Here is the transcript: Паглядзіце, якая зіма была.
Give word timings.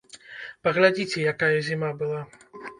Паглядзіце, 0.67 1.27
якая 1.35 1.53
зіма 1.71 1.95
была. 2.03 2.21